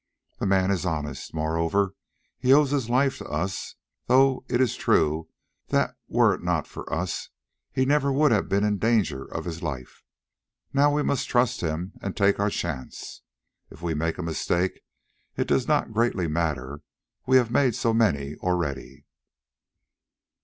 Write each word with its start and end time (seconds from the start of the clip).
The 0.39 0.47
man 0.47 0.71
is 0.71 0.83
honest; 0.83 1.31
moreover, 1.31 1.93
he 2.39 2.51
owes 2.53 2.71
his 2.71 2.89
life 2.89 3.19
to 3.19 3.25
us, 3.27 3.75
though 4.07 4.43
it 4.49 4.59
is 4.59 4.75
true 4.75 5.27
that 5.67 5.93
were 6.07 6.33
it 6.33 6.41
not 6.41 6.65
for 6.65 6.91
us 6.91 7.29
he 7.71 7.81
would 7.81 7.87
never 7.89 8.29
have 8.29 8.49
been 8.49 8.63
in 8.63 8.79
danger 8.79 9.23
of 9.23 9.45
his 9.45 9.61
life. 9.61 10.01
Now 10.73 10.91
we 10.91 11.03
must 11.03 11.29
trust 11.29 11.61
him 11.61 11.91
and 12.01 12.17
take 12.17 12.39
our 12.39 12.49
chance; 12.49 13.21
if 13.69 13.83
we 13.83 13.93
make 13.93 14.17
a 14.17 14.23
mistake, 14.23 14.81
it 15.37 15.47
does 15.47 15.67
not 15.67 15.93
greatly 15.93 16.27
matter—we 16.27 17.37
have 17.37 17.51
made 17.51 17.75
so 17.75 17.93
many 17.93 18.33
already." 18.37 19.05